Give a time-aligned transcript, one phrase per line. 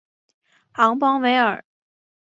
[0.71, 1.63] 昂邦维尔。